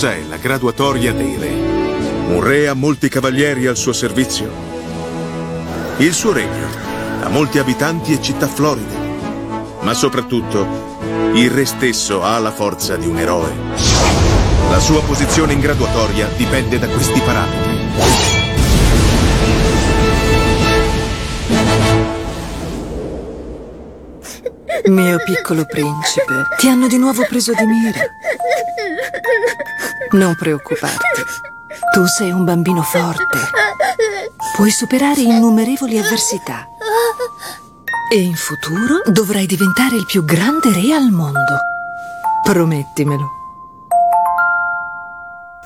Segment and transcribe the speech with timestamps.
[0.00, 1.48] Cos'è la graduatoria dei re?
[1.48, 4.48] Un re ha molti cavalieri al suo servizio?
[5.96, 6.68] Il suo regno
[7.20, 8.94] ha molti abitanti e città floride.
[9.80, 11.00] Ma soprattutto,
[11.34, 13.52] il re stesso ha la forza di un eroe.
[14.70, 17.76] La sua posizione in graduatoria dipende da questi parametri.
[24.84, 28.17] Mio piccolo principe, ti hanno di nuovo preso di mira.
[30.12, 31.22] Non preoccuparti.
[31.92, 33.38] Tu sei un bambino forte.
[34.56, 36.66] Puoi superare innumerevoli avversità.
[38.10, 41.58] E in futuro dovrai diventare il più grande re al mondo.
[42.42, 43.36] Promettimelo.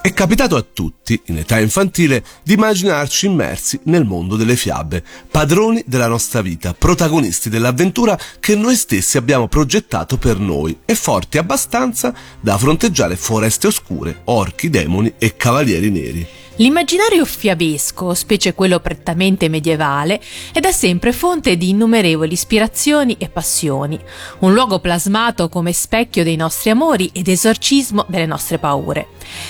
[0.03, 5.01] È capitato a tutti, in età infantile, di immaginarci immersi nel mondo delle fiabe,
[5.31, 11.39] padroni della nostra vita, protagonisti dell'avventura che noi stessi abbiamo progettato per noi e forti
[11.39, 16.27] abbastanza da fronteggiare foreste oscure, orchi, demoni e cavalieri neri.
[16.63, 20.21] L'immaginario fiabesco, specie quello prettamente medievale,
[20.53, 23.99] è da sempre fonte di innumerevoli ispirazioni e passioni,
[24.39, 29.09] un luogo plasmato come specchio dei nostri amori ed esorcismo delle nostre paure.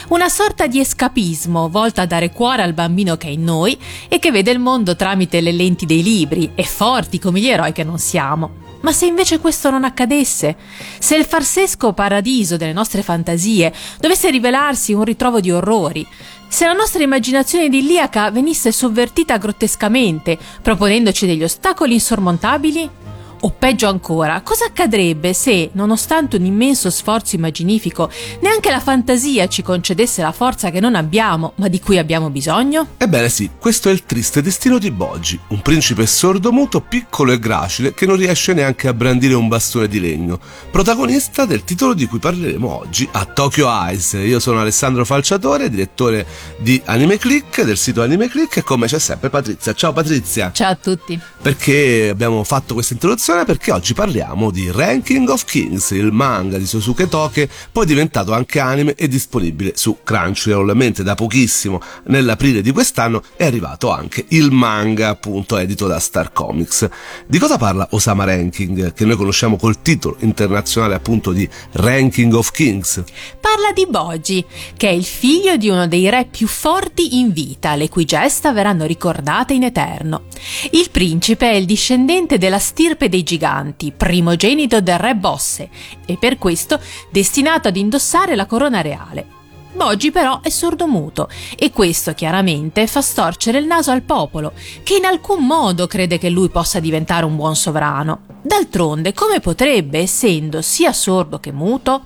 [0.08, 4.18] Una sorta di escapismo volta a dare cuore al bambino che è in noi e
[4.18, 7.84] che vede il mondo tramite le lenti dei libri e forti come gli eroi che
[7.84, 8.71] non siamo.
[8.82, 10.56] Ma se invece questo non accadesse?
[10.98, 16.06] Se il farsesco paradiso delle nostre fantasie dovesse rivelarsi un ritrovo di orrori?
[16.48, 23.01] Se la nostra immaginazione idilliaca venisse sovvertita grottescamente, proponendoci degli ostacoli insormontabili?
[23.44, 28.08] O peggio ancora, cosa accadrebbe se, nonostante un immenso sforzo immaginifico,
[28.40, 32.86] neanche la fantasia ci concedesse la forza che non abbiamo, ma di cui abbiamo bisogno?
[32.98, 37.94] Ebbene sì, questo è il triste destino di Boggi, un principe sordomuto, piccolo e gracile,
[37.94, 40.38] che non riesce neanche a brandire un bastone di legno,
[40.70, 44.12] protagonista del titolo di cui parleremo oggi a Tokyo Eyes.
[44.12, 46.24] Io sono Alessandro Falciatore, direttore
[46.58, 49.74] di Anime Click, del sito Anime Click, e come c'è sempre Patrizia.
[49.74, 50.52] Ciao Patrizia!
[50.52, 51.18] Ciao a tutti!
[51.42, 53.30] Perché abbiamo fatto questa introduzione?
[53.32, 58.60] Perché oggi parliamo di Ranking of Kings, il manga di Sosuke Toke, poi diventato anche
[58.60, 64.50] anime e disponibile su Crunchyroll, mentre da pochissimo, nell'aprile di quest'anno, è arrivato anche il
[64.50, 66.88] manga, appunto, edito da Star Comics.
[67.26, 72.50] Di cosa parla Osama Ranking, che noi conosciamo col titolo internazionale appunto di Ranking of
[72.50, 73.02] Kings?
[73.40, 74.44] Parla di Boji,
[74.76, 78.52] che è il figlio di uno dei re più forti in vita, le cui gesta
[78.52, 80.24] verranno ricordate in eterno.
[80.70, 85.68] Il principe è il discendente della stirpe dei giganti, primogenito del re Bosse,
[86.06, 89.41] e per questo destinato ad indossare la corona reale.
[89.74, 94.52] Boggi però è sordomuto e questo chiaramente fa storcere il naso al popolo,
[94.82, 98.20] che in alcun modo crede che lui possa diventare un buon sovrano.
[98.42, 102.02] D'altronde, come potrebbe, essendo sia sordo che muto?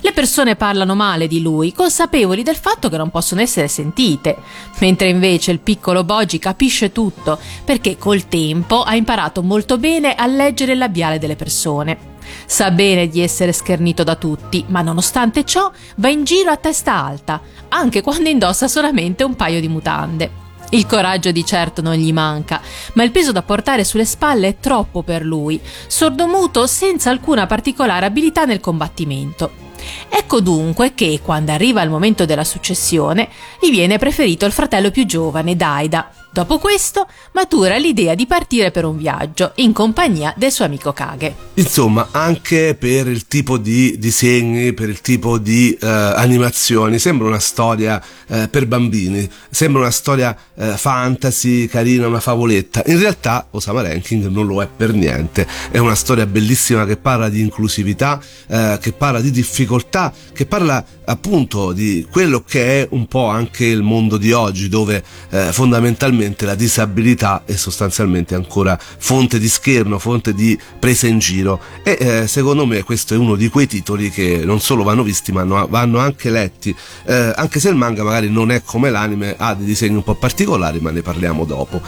[0.00, 4.36] Le persone parlano male di lui, consapevoli del fatto che non possono essere sentite,
[4.78, 10.26] mentre invece il piccolo Boggi capisce tutto, perché col tempo ha imparato molto bene a
[10.26, 12.09] leggere il labiale delle persone.
[12.46, 16.94] Sa bene di essere schernito da tutti, ma nonostante ciò va in giro a testa
[16.94, 20.48] alta, anche quando indossa solamente un paio di mutande.
[20.72, 22.60] Il coraggio di certo non gli manca,
[22.92, 28.06] ma il peso da portare sulle spalle è troppo per lui, sordomuto senza alcuna particolare
[28.06, 29.68] abilità nel combattimento.
[30.08, 33.28] Ecco dunque che, quando arriva il momento della successione,
[33.60, 36.19] gli viene preferito il fratello più giovane, Daida.
[36.32, 41.34] Dopo questo, matura l'idea di partire per un viaggio in compagnia del suo amico Kage.
[41.54, 47.40] Insomma, anche per il tipo di disegni, per il tipo di eh, animazioni, sembra una
[47.40, 52.84] storia eh, per bambini, sembra una storia eh, fantasy, carina, una favoletta.
[52.86, 57.28] In realtà Osama Ranking non lo è per niente, è una storia bellissima che parla
[57.28, 63.08] di inclusività, eh, che parla di difficoltà, che parla appunto di quello che è un
[63.08, 68.78] po' anche il mondo di oggi, dove eh, fondamentalmente probabilmente la disabilità è sostanzialmente ancora
[68.78, 73.36] fonte di scherno, fonte di presa in giro e eh, secondo me questo è uno
[73.36, 76.74] di quei titoli che non solo vanno visti ma no, vanno anche letti,
[77.04, 80.14] eh, anche se il manga magari non è come l'anime, ha dei disegni un po'
[80.14, 81.80] particolari ma ne parliamo dopo.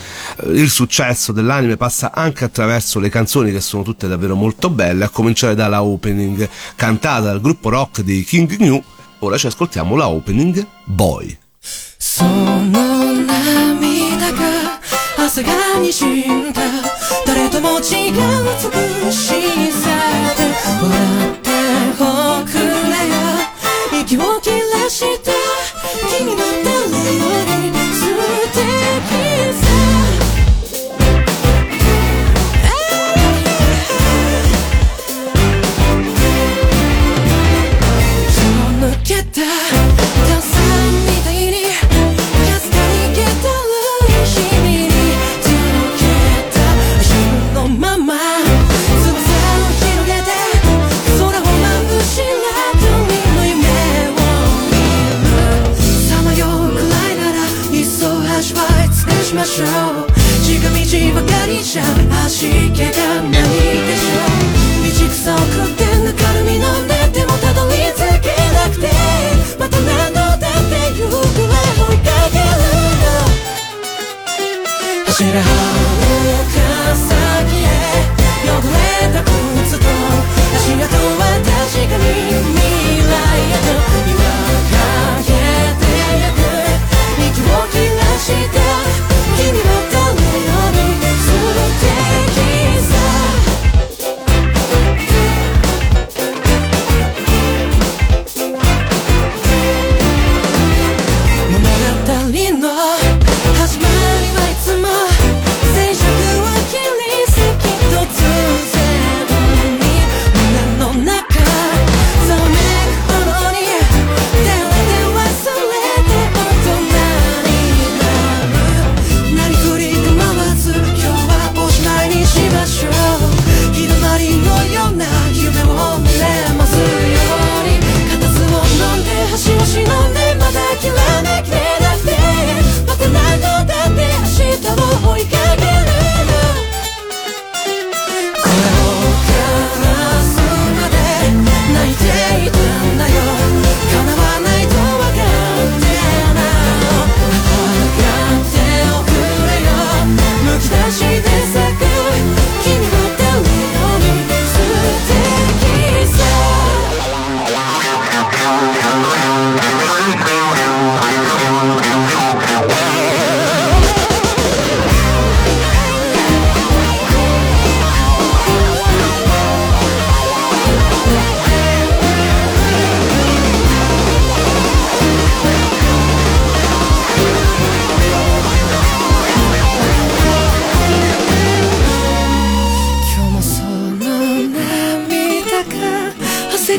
[0.42, 5.04] Eh, il successo dell'anime passa anche attraverso le canzoni che sono tutte davvero molto belle,
[5.04, 8.82] a cominciare dalla opening cantata dal gruppo rock dei King New.
[9.20, 11.36] Ora ci ascoltiamo la opening Boy.
[11.96, 12.91] Sono
[15.32, 16.60] 朝がにじんだ
[17.26, 18.12] 誰とも違う
[19.00, 19.88] 美しさ
[20.36, 20.44] で
[20.82, 20.92] 笑
[21.30, 21.48] って
[21.98, 22.04] お
[22.44, 22.60] くれ
[23.08, 23.16] よ。
[24.02, 25.32] 息を切らした
[26.18, 26.81] 君の誰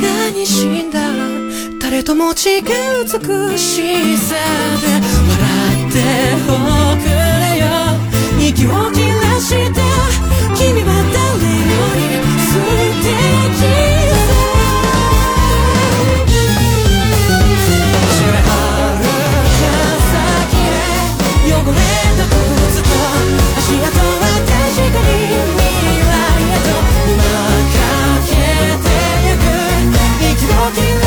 [0.03, 0.99] がに死んだ？
[1.79, 2.63] 誰とも違う
[3.03, 4.35] 美しさ
[4.81, 4.87] で。
[5.29, 5.41] 笑
[5.87, 5.97] って
[6.47, 6.51] お
[6.97, 7.65] くれよ。
[8.39, 9.81] 息を切らして。
[10.55, 11.23] 君は誰
[11.69, 12.01] より
[12.47, 12.51] 素
[13.87, 13.92] 敵。
[30.75, 31.02] You.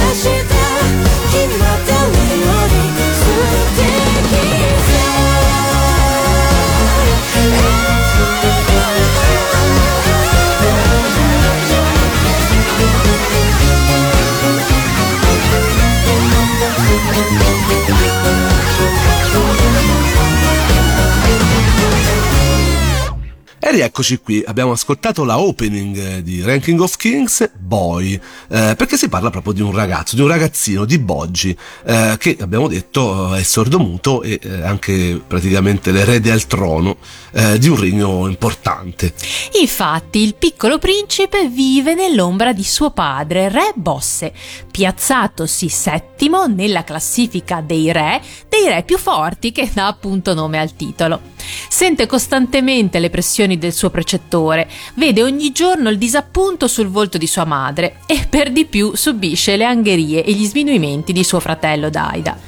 [23.76, 28.96] E rieccoci qui, abbiamo ascoltato la opening eh, di Ranking of Kings, Boy, eh, perché
[28.96, 31.54] si parla proprio di un ragazzo, di un ragazzino di Boggi,
[31.84, 36.96] eh, che abbiamo detto è sordomuto e eh, anche praticamente l'erede al trono
[37.32, 39.12] eh, di un regno importante.
[39.60, 44.32] Infatti, il piccolo principe vive nell'ombra di suo padre, re Bosse,
[44.70, 50.74] piazzatosi settimo nella classifica dei re dei re più forti che dà appunto nome al
[50.74, 51.34] titolo.
[51.68, 57.26] Sente costantemente le pressioni del suo precettore, vede ogni giorno il disappunto sul volto di
[57.26, 61.90] sua madre e per di più subisce le angherie e gli sminuimenti di suo fratello
[61.90, 62.38] Daida.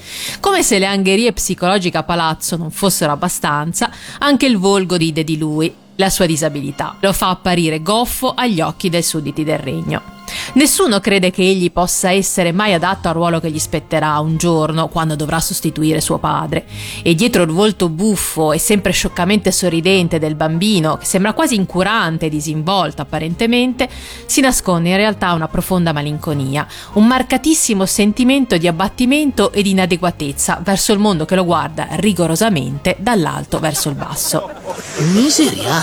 [0.40, 5.38] Come se le angherie psicologiche a palazzo non fossero abbastanza, anche il volgo ride di
[5.38, 6.96] lui, la sua disabilità.
[7.00, 10.16] Lo fa apparire goffo agli occhi dei sudditi del regno.
[10.54, 14.88] Nessuno crede che egli possa essere mai adatto al ruolo che gli spetterà un giorno
[14.88, 16.66] quando dovrà sostituire suo padre.
[17.02, 22.26] E dietro il volto buffo e sempre scioccamente sorridente del bambino, che sembra quasi incurante
[22.26, 23.88] e disinvolto apparentemente,
[24.26, 30.60] si nasconde in realtà una profonda malinconia, un marcatissimo sentimento di abbattimento e di inadeguatezza
[30.62, 34.50] verso il mondo che lo guarda rigorosamente dall'alto verso il basso.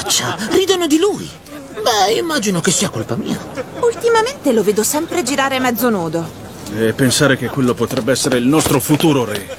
[0.05, 1.27] Miseriaccia, ridono di lui.
[1.81, 3.37] Beh, immagino che sia colpa mia.
[3.79, 6.43] Ultimamente lo vedo sempre girare mezzo nudo.
[6.75, 9.57] E pensare che quello potrebbe essere il nostro futuro re.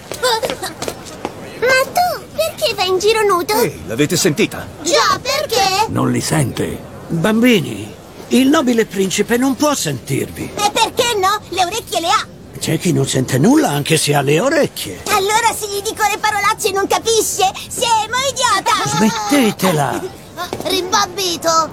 [1.60, 3.54] Ma tu perché vai in giro nudo?
[3.54, 4.66] Ehi, l'avete sentita?
[4.82, 5.86] Già, perché?
[5.88, 6.78] Non li sente.
[7.08, 7.92] Bambini,
[8.28, 10.52] il nobile principe non può sentirvi.
[10.54, 11.40] E perché no?
[11.48, 12.26] Le orecchie le ha.
[12.58, 15.02] C'è chi non sente nulla anche se ha le orecchie.
[15.08, 17.50] Allora se gli dico le parolacce non capisce?
[17.68, 18.96] Siamo idiota!
[18.96, 20.24] Smettetela!
[20.64, 21.70] Rimbabbito!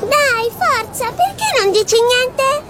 [0.00, 2.62] Dai, forza, perché non dici niente?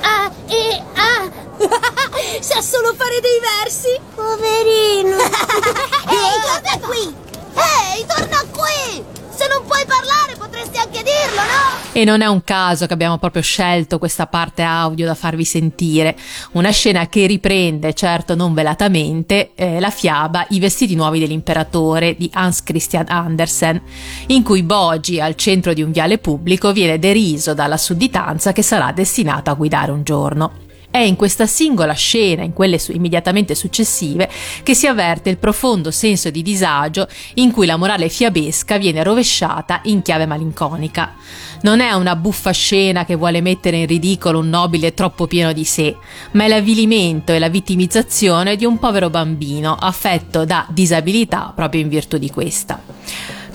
[0.00, 1.30] Ah, e ah!
[2.40, 4.00] Sa solo fare dei versi!
[4.14, 5.16] Poverino!
[6.08, 7.16] Ehi, torna qui!
[7.54, 9.15] Ehi, torna qui!
[9.36, 11.92] Se non puoi parlare potresti anche dirlo, no?
[11.92, 16.16] E non è un caso che abbiamo proprio scelto questa parte audio da farvi sentire,
[16.52, 22.30] una scena che riprende, certo non velatamente, eh, la fiaba I vestiti nuovi dell'imperatore di
[22.32, 23.80] Hans Christian Andersen,
[24.28, 28.92] in cui Bogi, al centro di un viale pubblico, viene deriso dalla sudditanza che sarà
[28.92, 30.64] destinata a guidare un giorno.
[30.96, 34.30] È in questa singola scena, in quelle su- immediatamente successive,
[34.62, 39.82] che si avverte il profondo senso di disagio in cui la morale fiabesca viene rovesciata
[39.84, 41.12] in chiave malinconica.
[41.60, 45.66] Non è una buffa scena che vuole mettere in ridicolo un nobile troppo pieno di
[45.66, 45.94] sé,
[46.30, 51.88] ma è l'avvilimento e la vittimizzazione di un povero bambino affetto da disabilità proprio in
[51.88, 52.80] virtù di questa.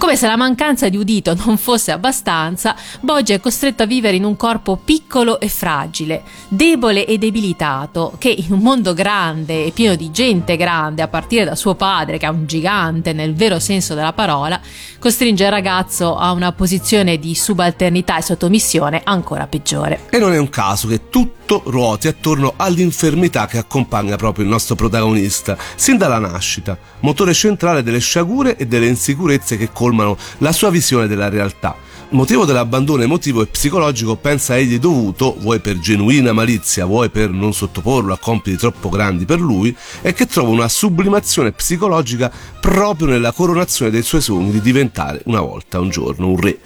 [0.01, 4.23] Come se la mancanza di udito non fosse abbastanza, Boggi è costretto a vivere in
[4.23, 9.93] un corpo piccolo e fragile, debole e debilitato, che in un mondo grande e pieno
[9.93, 13.93] di gente grande, a partire da suo padre, che è un gigante nel vero senso
[13.93, 14.59] della parola,
[14.97, 20.07] costringe il ragazzo a una posizione di subalternità e sottomissione ancora peggiore.
[20.09, 21.09] E non è un caso che
[21.51, 27.83] tutto ruoti attorno all'infermità che accompagna proprio il nostro protagonista, sin dalla nascita, motore centrale
[27.83, 31.75] delle sciagure e delle insicurezze che colmano la sua visione della realtà.
[32.11, 37.53] Motivo dell'abbandono emotivo e psicologico pensa egli dovuto, vuoi per genuina malizia, vuoi per non
[37.53, 42.31] sottoporlo a compiti troppo grandi per lui, e che trova una sublimazione psicologica
[42.61, 46.59] proprio nella coronazione dei suoi sogni di diventare una volta, un giorno, un re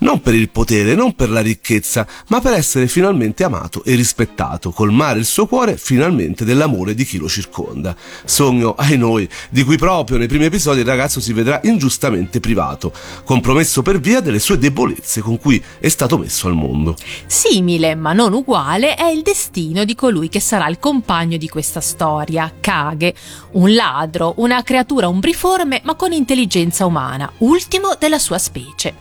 [0.00, 4.70] non per il potere, non per la ricchezza, ma per essere finalmente amato e rispettato,
[4.70, 7.96] colmare il suo cuore finalmente dell'amore di chi lo circonda.
[8.24, 12.92] Sogno, ai noi, di cui proprio nei primi episodi il ragazzo si vedrà ingiustamente privato,
[13.24, 16.96] compromesso per via delle sue debolezze con cui è stato messo al mondo.
[17.26, 21.80] Simile, ma non uguale, è il destino di colui che sarà il compagno di questa
[21.80, 23.14] storia, Kage,
[23.52, 28.94] un ladro, una creatura umbriforme ma con intelligenza umana, ultimo della sua specie.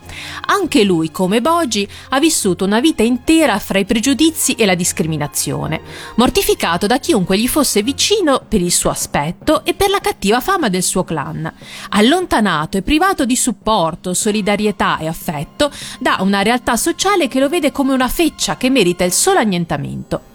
[0.45, 5.81] Anche lui, come Bogi, ha vissuto una vita intera fra i pregiudizi e la discriminazione,
[6.15, 10.69] mortificato da chiunque gli fosse vicino per il suo aspetto e per la cattiva fama
[10.69, 11.51] del suo clan,
[11.89, 17.71] allontanato e privato di supporto, solidarietà e affetto da una realtà sociale che lo vede
[17.71, 20.28] come una feccia che merita il solo annientamento.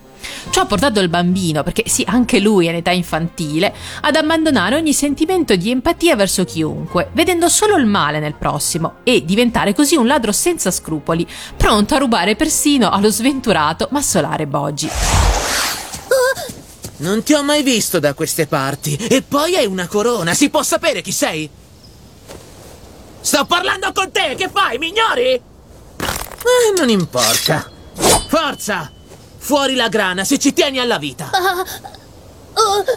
[0.50, 4.76] Ciò ha portato il bambino, perché sì, anche lui è in età infantile, ad abbandonare
[4.76, 9.96] ogni sentimento di empatia verso chiunque, vedendo solo il male nel prossimo e diventare così
[9.96, 11.26] un ladro senza scrupoli,
[11.56, 14.90] pronto a rubare persino allo sventurato ma solare Bogi.
[16.96, 18.94] Non ti ho mai visto da queste parti.
[18.94, 20.32] E poi hai una corona.
[20.32, 21.50] Si può sapere chi sei?
[23.20, 24.34] Sto parlando con te.
[24.36, 25.32] Che fai, mi ignori?
[25.32, 25.42] Eh,
[26.76, 27.68] non importa.
[28.28, 28.93] Forza!
[29.44, 31.28] Fuori la grana se ci tieni alla vita.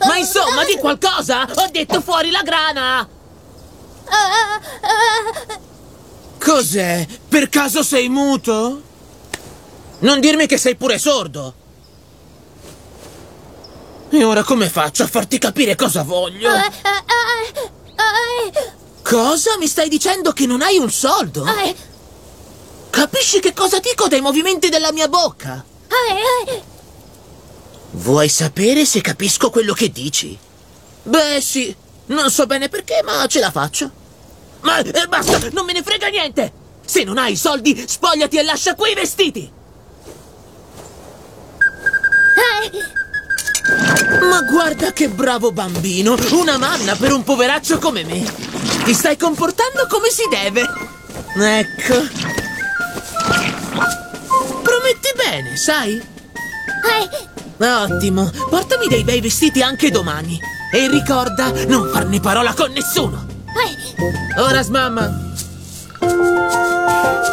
[0.07, 1.45] Ma insomma, di qualcosa!
[1.55, 3.05] Ho detto fuori la grana!
[6.39, 7.05] Cos'è?
[7.27, 8.81] Per caso sei muto?
[9.99, 11.53] Non dirmi che sei pure sordo.
[14.07, 16.49] E ora come faccio a farti capire cosa voglio?
[19.03, 19.57] Cosa?
[19.57, 21.45] Mi stai dicendo che non hai un soldo?
[22.89, 25.75] Capisci che cosa dico dai movimenti della mia bocca?
[27.91, 30.37] Vuoi sapere se capisco quello che dici?
[31.03, 31.75] Beh, sì.
[32.07, 33.91] Non so bene perché, ma ce la faccio.
[34.61, 36.51] Ma eh, basta, non me ne frega niente!
[36.85, 39.51] Se non hai i soldi, spogliati e lascia qui i vestiti!
[44.21, 46.15] Ma guarda che bravo bambino!
[46.31, 48.23] Una manna per un poveraccio come me!
[48.83, 50.65] Ti stai comportando come si deve!
[51.35, 52.27] Ecco.
[54.87, 56.01] Prometti bene, sai?
[57.59, 60.39] Ottimo, portami dei bei vestiti anche domani.
[60.73, 63.25] E ricorda, non farne parola con nessuno.
[64.37, 65.33] Ora smamma.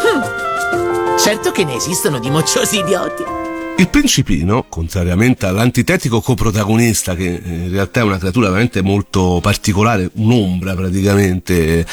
[0.03, 1.17] Hm.
[1.17, 3.44] Certo che ne esistono di mocciosi idioti.
[3.77, 10.77] Il principino, contrariamente all'antitetico coprotagonista, che in realtà è una creatura veramente molto particolare, un'ombra
[10.77, 11.85] praticamente,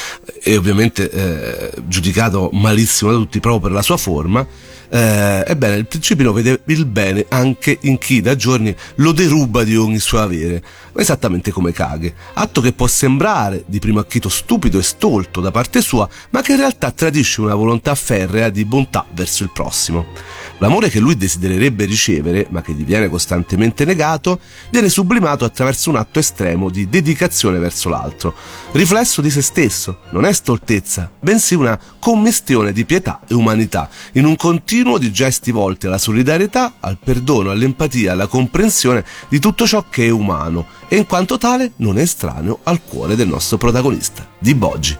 [0.43, 4.45] e ovviamente eh, giudicato malissimo da tutti proprio per la sua forma,
[4.93, 9.77] eh, ebbene, il principino vede il bene anche in chi da giorni lo deruba di
[9.77, 10.61] ogni suo avere,
[10.97, 15.81] esattamente come Kage, atto che può sembrare di primo acchito stupido e stolto da parte
[15.81, 20.07] sua, ma che in realtà tradisce una volontà ferrea di bontà verso il prossimo.
[20.62, 24.39] L'amore che lui desidererebbe ricevere, ma che gli viene costantemente negato,
[24.70, 28.36] viene sublimato attraverso un atto estremo di dedicazione verso l'altro,
[28.74, 34.25] riflesso di se stesso, non è stoltezza, bensì una commistione di pietà e umanità, in
[34.25, 39.86] un continuo di gesti volti alla solidarietà, al perdono, all'empatia, alla comprensione di tutto ciò
[39.89, 44.27] che è umano e in quanto tale non è estraneo al cuore del nostro protagonista,
[44.38, 44.96] di Boggi.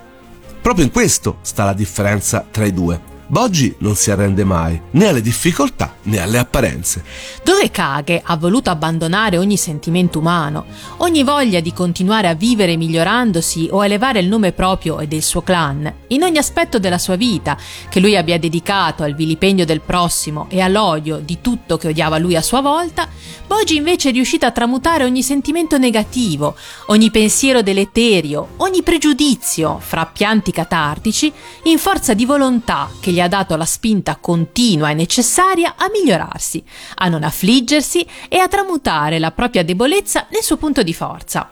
[0.60, 3.21] Proprio in questo sta la differenza tra i due.
[3.32, 7.02] Boggi non si arrende mai, né alle difficoltà né alle apparenze.
[7.46, 10.66] Dove Kage ha voluto abbandonare ogni sentimento umano,
[10.98, 15.44] ogni voglia di continuare a vivere migliorandosi o elevare il nome proprio e del suo
[15.44, 17.58] clan, in ogni aspetto della sua vita,
[17.88, 22.36] che lui abbia dedicato al vilipendio del prossimo e all'odio di tutto che odiava lui
[22.36, 23.08] a sua volta,
[23.48, 26.56] Boggi invece è riuscito a tramutare ogni sentimento negativo,
[26.88, 31.32] ogni pensiero deleterio, ogni pregiudizio fra pianti catartici
[31.64, 36.64] in forza di volontà che gli ha dato la spinta continua e necessaria a migliorarsi,
[36.96, 41.50] a non affliggersi e a tramutare la propria debolezza nel suo punto di forza.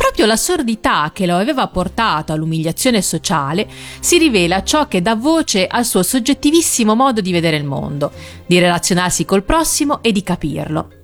[0.00, 3.68] Proprio la sordità che lo aveva portato all'umiliazione sociale
[4.00, 8.10] si rivela ciò che dà voce al suo soggettivissimo modo di vedere il mondo,
[8.46, 10.99] di relazionarsi col prossimo e di capirlo.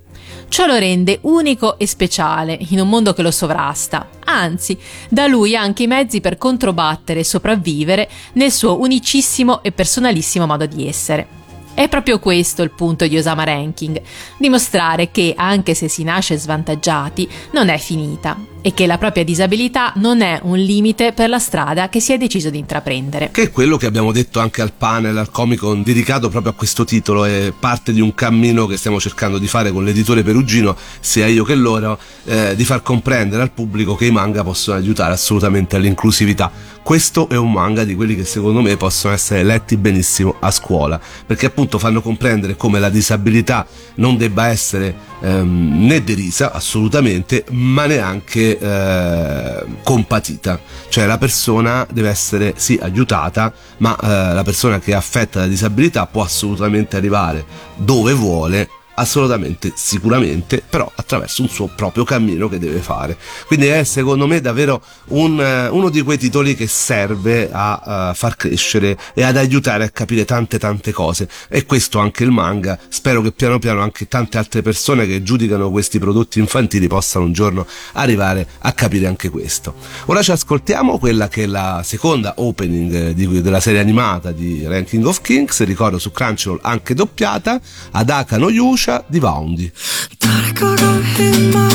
[0.49, 4.77] Ciò lo rende unico e speciale in un mondo che lo sovrasta, anzi,
[5.09, 10.65] da lui anche i mezzi per controbattere e sopravvivere nel suo unicissimo e personalissimo modo
[10.65, 11.27] di essere.
[11.73, 14.01] È proprio questo il punto di Osama Ranking,
[14.37, 18.35] dimostrare che, anche se si nasce svantaggiati, non è finita
[18.67, 22.17] e che la propria disabilità non è un limite per la strada che si è
[22.17, 23.29] deciso di intraprendere.
[23.31, 26.53] Che è quello che abbiamo detto anche al panel, al Comic Con dedicato proprio a
[26.53, 30.75] questo titolo, è parte di un cammino che stiamo cercando di fare con l'editore Perugino,
[30.99, 35.13] sia io che loro, eh, di far comprendere al pubblico che i manga possono aiutare
[35.13, 36.51] assolutamente all'inclusività.
[36.87, 40.97] Questo è un manga di quelli che secondo me possono essere letti benissimo a scuola,
[41.25, 47.87] perché appunto fanno comprendere come la disabilità non debba essere ehm, né derisa assolutamente, ma
[47.87, 50.61] neanche eh, compatita.
[50.87, 55.47] Cioè la persona deve essere sì aiutata, ma eh, la persona che è affetta da
[55.47, 57.43] disabilità può assolutamente arrivare
[57.75, 58.69] dove vuole
[58.99, 63.17] assolutamente, sicuramente, però attraverso un suo proprio cammino che deve fare.
[63.45, 68.15] Quindi è secondo me davvero un, uh, uno di quei titoli che serve a uh,
[68.15, 71.27] far crescere e ad aiutare a capire tante tante cose.
[71.49, 72.77] E questo anche il manga.
[72.89, 77.33] Spero che piano piano anche tante altre persone che giudicano questi prodotti infantili possano un
[77.33, 79.75] giorno arrivare a capire anche questo.
[80.05, 85.05] Ora ci ascoltiamo quella che è la seconda opening di, della serie animata di Ranking
[85.05, 87.59] of Kings, ricordo su Crunchyroll anche doppiata,
[87.91, 89.71] Adaka no Yusha Lucia di Vaundi.
[90.17, 91.67] Tarkoitan himma,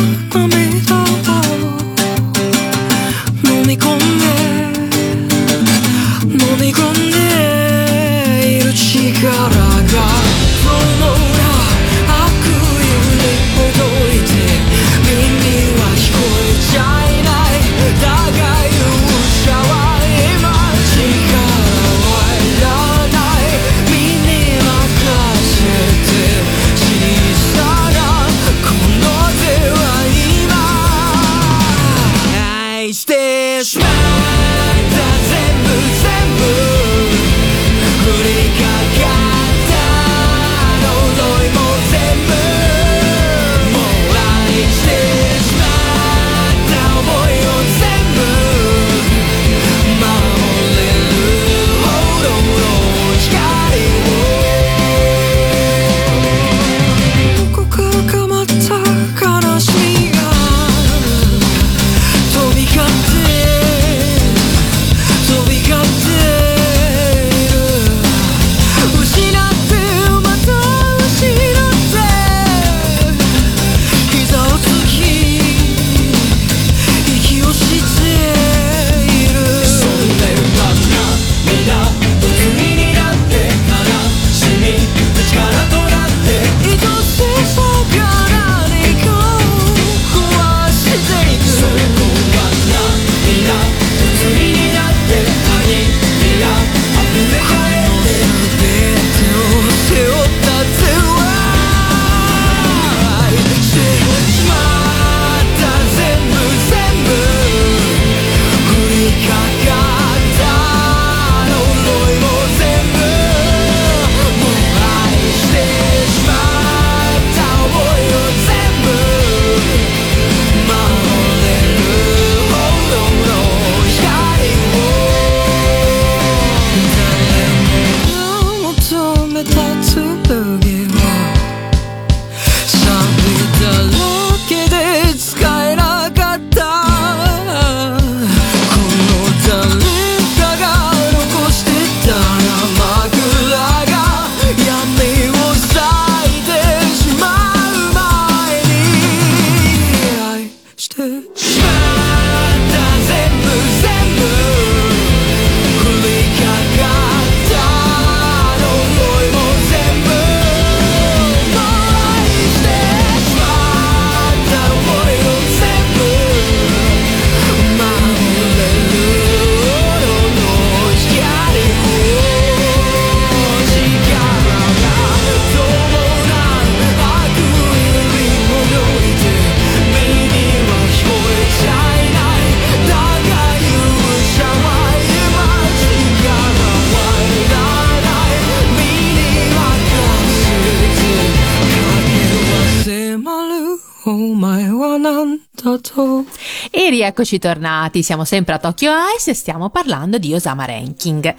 [197.02, 201.34] E rieccoci tornati, siamo sempre a Tokyo Ice e stiamo parlando di Osama Ranking.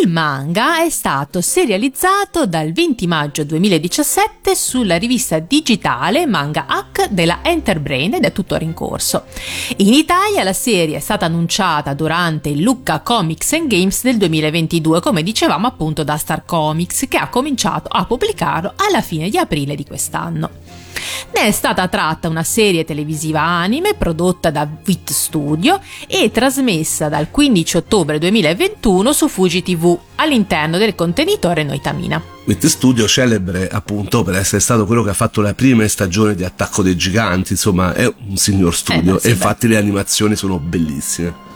[0.00, 7.40] Il manga è stato serializzato dal 20 maggio 2017 sulla rivista digitale Manga Hack della
[7.42, 9.24] Enterbrain ed è tuttora in corso.
[9.78, 15.00] In Italia la serie è stata annunciata durante il Lucca Comics and Games del 2022,
[15.00, 19.74] come dicevamo appunto da Star Comics, che ha cominciato a pubblicarlo alla fine di aprile
[19.74, 20.50] di quest'anno.
[21.32, 27.30] Ne è stata tratta una serie televisiva anime prodotta da Wit Studio e trasmessa dal
[27.30, 32.22] 15 ottobre 2021 su Fuji TV all'interno del contenitore Noitamina.
[32.44, 36.44] Wit Studio celebre appunto per essere stato quello che ha fatto la prima stagione di
[36.44, 39.34] Attacco dei Giganti, insomma è un signor studio Eh, sì, e beh.
[39.36, 41.48] infatti le animazioni sono bellissime.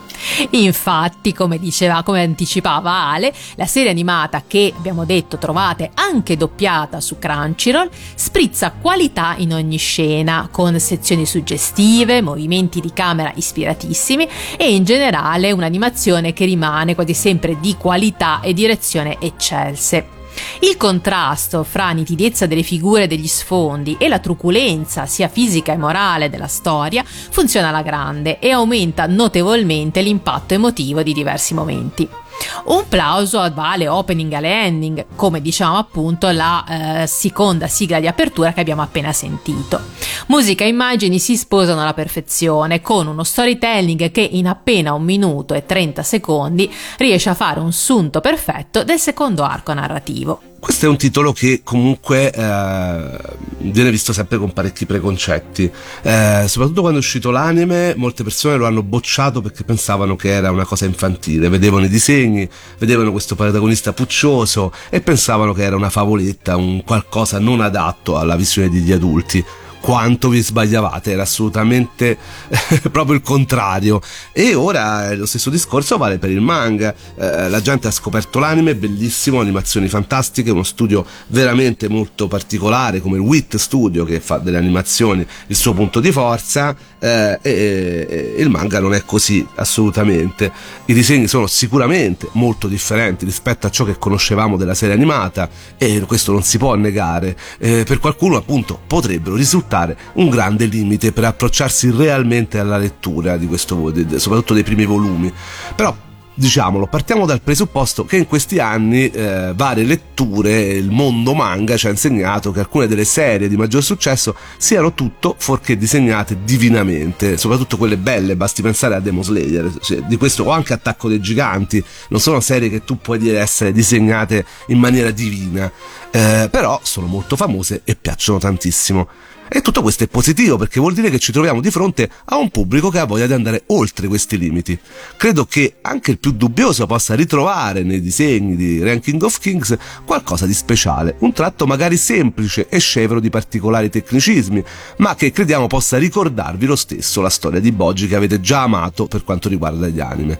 [0.51, 6.99] Infatti, come diceva, come anticipava Ale, la serie animata che abbiamo detto trovate anche doppiata
[7.01, 14.73] su Crunchyroll sprizza qualità in ogni scena, con sezioni suggestive, movimenti di camera ispiratissimi e
[14.73, 20.14] in generale un'animazione che rimane quasi sempre di qualità e direzione eccelse.
[20.59, 25.77] Il contrasto fra nitidezza delle figure e degli sfondi e la truculenza sia fisica e
[25.77, 32.24] morale della storia funziona alla grande e aumenta notevolmente l'impatto emotivo di diversi momenti.
[32.65, 38.53] Un plauso vale opening e ending, come diciamo appunto la eh, seconda sigla di apertura
[38.53, 39.81] che abbiamo appena sentito.
[40.27, 45.53] Musica e immagini si sposano alla perfezione, con uno storytelling che in appena un minuto
[45.53, 50.41] e 30 secondi riesce a fare un sunto perfetto del secondo arco narrativo.
[50.65, 53.19] Questo è un titolo che comunque eh,
[53.59, 58.65] viene visto sempre con parecchi preconcetti, Eh, soprattutto quando è uscito l'anime molte persone lo
[58.65, 62.49] hanno bocciato perché pensavano che era una cosa infantile, vedevano i disegni,
[62.79, 68.35] vedevano questo protagonista puccioso e pensavano che era una favoletta, un qualcosa non adatto alla
[68.35, 69.45] visione degli adulti.
[69.85, 72.17] Quanto vi sbagliavate, era assolutamente
[72.91, 74.01] proprio il contrario.
[74.31, 76.91] E ora eh, lo stesso discorso vale per il manga.
[77.15, 83.17] Eh, la gente ha scoperto l'anime, bellissimo, animazioni fantastiche, uno studio veramente molto particolare come
[83.17, 86.75] il WIT Studio che fa delle animazioni il suo punto di forza.
[87.05, 90.51] Eh, e, e il manga non è così assolutamente.
[90.85, 96.03] I disegni sono sicuramente molto differenti rispetto a ciò che conoscevamo della serie animata e
[96.07, 97.37] questo non si può negare.
[97.59, 103.45] Eh, per qualcuno appunto potrebbero risultare un grande limite per approcciarsi realmente alla lettura di
[103.45, 105.31] questo soprattutto dei primi volumi.
[105.75, 105.95] Però
[106.35, 111.87] diciamolo, partiamo dal presupposto che in questi anni eh, varie letture, il mondo manga ci
[111.87, 117.77] ha insegnato che alcune delle serie di maggior successo siano tutto fuorché disegnate divinamente, soprattutto
[117.77, 121.83] quelle belle, basti pensare a Demon Slayer, cioè, di questo o anche Attacco dei Giganti,
[122.09, 125.71] non sono serie che tu puoi dire essere disegnate in maniera divina,
[126.11, 129.07] eh, però sono molto famose e piacciono tantissimo.
[129.47, 132.49] E tutto questo è positivo perché vuol dire che ci troviamo di fronte a un
[132.49, 134.77] pubblico che ha voglia di andare oltre questi limiti.
[135.17, 140.47] Credo che anche il più dubbioso possa ritrovare nei disegni di Ranking of Kings qualcosa
[140.47, 144.63] di speciale, un tratto magari semplice e scevro di particolari tecnicismi,
[144.97, 149.05] ma che crediamo possa ricordarvi lo stesso la storia di Boggi che avete già amato
[149.05, 150.39] per quanto riguarda gli anime.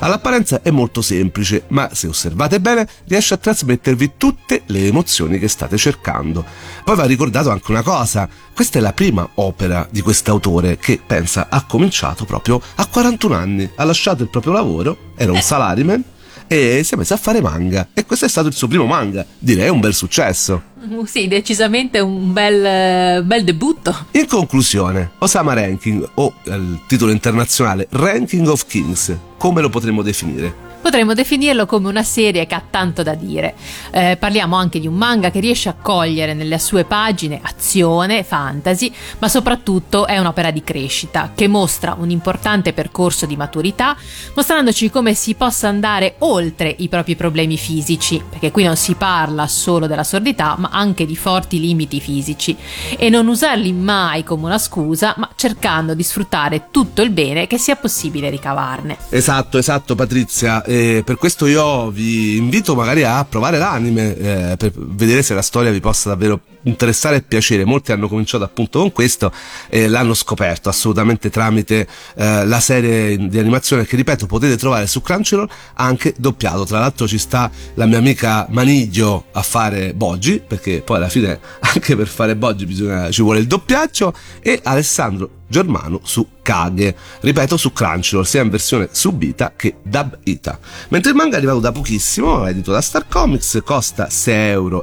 [0.00, 5.48] All'apparenza è molto semplice, ma se osservate bene riesce a trasmettervi tutte le emozioni che
[5.48, 6.44] state cercando.
[6.84, 11.46] Poi va ricordato anche una cosa, questa è la prima opera di quest'autore che pensa
[11.48, 16.04] ha cominciato proprio a 41 anni, ha lasciato il proprio lavoro, era un salaryman
[16.46, 19.24] e si è messo a fare manga e questo è stato il suo primo manga,
[19.38, 20.62] direi un bel successo.
[20.86, 24.06] Uh, Sì, decisamente un bel, bel debutto.
[24.12, 30.02] In conclusione, Osama Ranking o eh, il titolo internazionale Ranking of Kings, come lo potremmo
[30.02, 30.70] definire?
[30.82, 33.54] Potremmo definirlo come una serie che ha tanto da dire.
[33.92, 38.92] Eh, parliamo anche di un manga che riesce a cogliere nelle sue pagine azione, fantasy,
[39.18, 43.96] ma soprattutto è un'opera di crescita che mostra un importante percorso di maturità,
[44.34, 49.46] mostrandoci come si possa andare oltre i propri problemi fisici, perché qui non si parla
[49.46, 52.56] solo della sordità, ma anche di forti limiti fisici,
[52.98, 57.56] e non usarli mai come una scusa, ma cercando di sfruttare tutto il bene che
[57.56, 58.96] sia possibile ricavarne.
[59.10, 64.72] Esatto, esatto Patrizia, e per questo io vi invito magari a provare l'anime eh, per
[64.74, 67.66] vedere se la storia vi possa davvero interessare e piacere.
[67.66, 69.30] Molti hanno cominciato appunto con questo
[69.68, 75.02] e l'hanno scoperto assolutamente tramite eh, la serie di animazione che ripeto potete trovare su
[75.02, 76.64] Crunchyroll anche doppiato.
[76.64, 81.38] Tra l'altro ci sta la mia amica Maniglio a fare Boggi, perché poi alla fine
[81.60, 82.66] anche per fare Boggi
[83.10, 88.88] ci vuole il doppiaggio e Alessandro Germano su Kage, ripeto su Crunchyroll, sia in versione
[88.90, 90.58] subita che dub ita.
[90.88, 94.82] Mentre il manga è arrivato da pochissimo, edito da Star Comics, costa 6,90 euro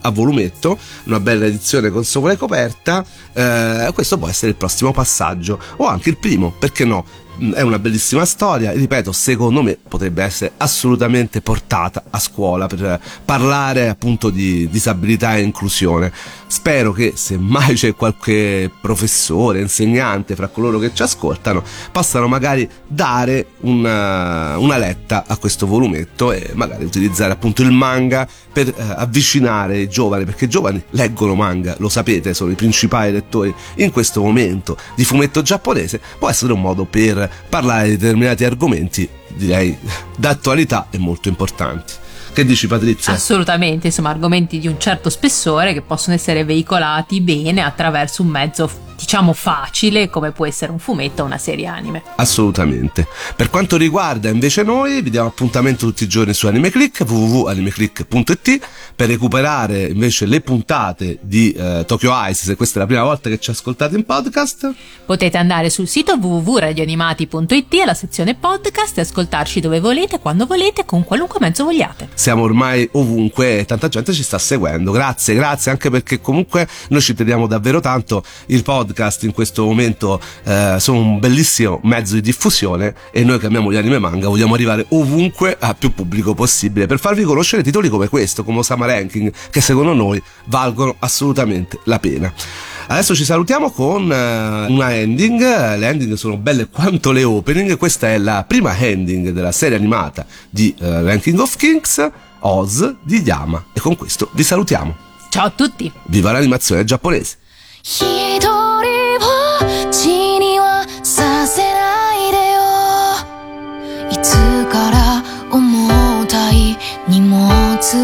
[0.00, 5.60] a volumetto, una bella edizione con sopra coperta, eh, questo può essere il prossimo passaggio,
[5.76, 7.04] o anche il primo, perché no?
[7.54, 13.88] È una bellissima storia, ripeto, secondo me potrebbe essere assolutamente portata a scuola per parlare
[13.88, 16.12] appunto di disabilità e inclusione.
[16.46, 22.68] Spero che se mai c'è qualche professore, insegnante fra coloro che ci ascoltano, possano magari
[22.86, 28.74] dare una, una letta a questo volumetto e magari utilizzare appunto il manga per eh,
[28.96, 33.90] avvicinare i giovani, perché i giovani leggono manga, lo sapete, sono i principali lettori in
[33.90, 39.76] questo momento di fumetto giapponese, può essere un modo per parlare di determinati argomenti, direi,
[40.16, 41.94] d'attualità e molto importanti.
[42.32, 43.12] Che dici Patrizia?
[43.12, 48.70] Assolutamente, insomma, argomenti di un certo spessore che possono essere veicolati bene attraverso un mezzo
[49.12, 52.02] diciamo facile come può essere un fumetto o una serie anime.
[52.16, 53.06] Assolutamente.
[53.36, 59.08] Per quanto riguarda invece noi, vi diamo appuntamento tutti i giorni su AnimeClick, www.animeclick.it per
[59.08, 63.38] recuperare invece le puntate di eh, Tokyo Ice, se questa è la prima volta che
[63.38, 64.72] ci ascoltate in podcast.
[65.04, 71.04] Potete andare sul sito www.radioanimati.it alla sezione podcast e ascoltarci dove volete, quando volete, con
[71.04, 72.08] qualunque mezzo vogliate.
[72.14, 74.90] Siamo ormai ovunque e tanta gente ci sta seguendo.
[74.90, 79.64] Grazie, grazie anche perché comunque noi ci teniamo davvero tanto il podcast podcast in questo
[79.64, 84.28] momento eh, sono un bellissimo mezzo di diffusione e noi che amiamo gli anime manga
[84.28, 88.86] vogliamo arrivare ovunque a più pubblico possibile per farvi conoscere titoli come questo, come Osama
[88.86, 92.32] Ranking, che secondo noi valgono assolutamente la pena.
[92.86, 98.08] Adesso ci salutiamo con uh, una ending, le ending sono belle quanto le opening, questa
[98.08, 102.10] è la prima ending della serie animata di uh, Ranking of Kings,
[102.40, 104.94] Oz di Yama e con questo vi salutiamo.
[105.30, 105.90] Ciao a tutti!
[106.06, 107.38] Viva l'animazione giapponese!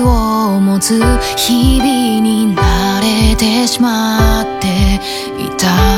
[0.02, 1.00] を持つ
[1.36, 4.66] 日々に慣れてしまって
[5.40, 5.97] いた。